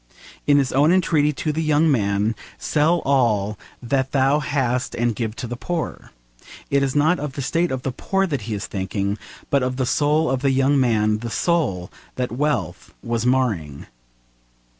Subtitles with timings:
[0.47, 5.35] In his own entreaty to the young man, 'Sell all that thou hast and give
[5.35, 6.09] to the poor,'
[6.71, 9.19] it is not of the state of the poor that he is thinking
[9.51, 13.85] but of the soul of the young man, the soul that wealth was marring.